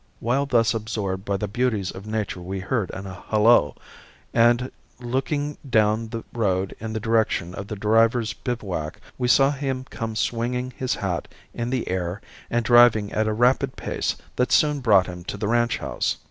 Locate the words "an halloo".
2.89-3.73